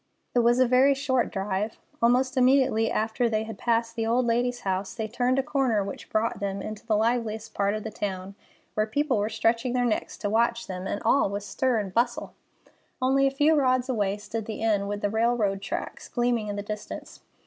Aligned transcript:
It 0.33 0.39
was 0.39 0.57
a 0.57 0.67
very 0.67 0.95
short 0.95 1.31
drive. 1.31 1.77
Almost 2.01 2.35
immediately 2.35 2.89
after 2.89 3.29
they 3.29 3.43
had 3.43 3.59
passed 3.59 3.95
the 3.95 4.07
old 4.07 4.25
lady's 4.25 4.61
house, 4.61 4.95
they 4.95 5.07
turned 5.07 5.37
a 5.37 5.43
corner 5.43 5.83
which 5.83 6.09
brought 6.09 6.39
them 6.39 6.59
into 6.59 6.83
the 6.83 6.97
liveliest 6.97 7.53
part 7.53 7.75
of 7.75 7.83
the 7.83 7.91
town, 7.91 8.33
where 8.73 8.87
people 8.87 9.19
were 9.19 9.29
stretching 9.29 9.73
their 9.73 9.85
necks 9.85 10.17
to 10.17 10.27
watch 10.27 10.65
them, 10.65 10.87
and 10.87 11.03
all 11.05 11.29
was 11.29 11.45
stir 11.45 11.77
and 11.77 11.93
bustle. 11.93 12.33
Only 12.99 13.27
a 13.27 13.29
few 13.29 13.53
rods 13.53 13.89
away 13.89 14.17
stood 14.17 14.47
the 14.47 14.61
inn, 14.63 14.87
with 14.87 15.01
the 15.01 15.09
railroad 15.11 15.61
tracks 15.61 16.09
gleaming 16.09 16.47
in 16.47 16.55
the 16.55 16.63
distance. 16.63 17.19